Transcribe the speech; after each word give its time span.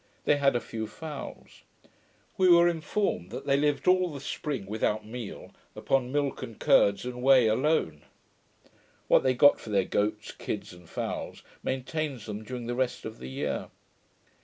They 0.25 0.37
had 0.37 0.55
a 0.55 0.59
few 0.59 0.87
fowls. 0.87 1.61
We 2.35 2.49
were 2.49 2.67
informed 2.67 3.29
that 3.29 3.45
they 3.45 3.55
lived 3.55 3.87
all 3.87 4.11
the 4.11 4.19
spring 4.19 4.65
without 4.65 5.05
meal, 5.05 5.51
upon 5.75 6.11
milk 6.11 6.41
and 6.41 6.59
curds 6.59 7.05
and 7.05 7.21
whey 7.21 7.45
alone. 7.45 8.01
What 9.07 9.21
they 9.21 9.35
get 9.35 9.59
for 9.59 9.69
their 9.69 9.85
goats, 9.85 10.31
kids, 10.31 10.73
and 10.73 10.89
fowls, 10.89 11.43
maintains 11.61 12.25
them 12.25 12.43
during 12.43 12.65
the 12.65 12.73
rest 12.73 13.05
of 13.05 13.19
the 13.19 13.29
year. 13.29 13.67